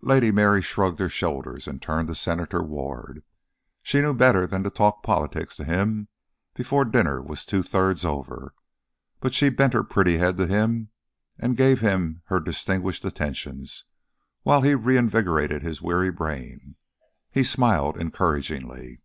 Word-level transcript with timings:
Lady 0.00 0.30
Mary 0.32 0.62
shrugged 0.62 0.98
her 1.00 1.08
shoulders 1.10 1.68
and 1.68 1.82
turned 1.82 2.08
to 2.08 2.14
Senator 2.14 2.62
Ward. 2.62 3.22
She 3.82 4.00
knew 4.00 4.14
better 4.14 4.46
than 4.46 4.62
to 4.62 4.70
talk 4.70 5.02
politics 5.02 5.54
to 5.56 5.64
him 5.64 6.08
before 6.54 6.86
dinner 6.86 7.20
was 7.20 7.44
two 7.44 7.62
thirds 7.62 8.02
over, 8.02 8.54
but 9.20 9.34
she 9.34 9.50
bent 9.50 9.74
her 9.74 9.84
pretty 9.84 10.16
head 10.16 10.38
to 10.38 10.46
him, 10.46 10.88
and 11.38 11.58
gave 11.58 11.80
him 11.82 12.22
her 12.28 12.40
distinguished 12.40 13.04
attentions 13.04 13.84
while 14.44 14.62
he 14.62 14.74
re 14.74 14.96
invigorated 14.96 15.60
his 15.60 15.82
weary 15.82 16.10
brain. 16.10 16.76
He 17.30 17.42
smiled 17.44 17.98
encouragingly. 18.00 19.02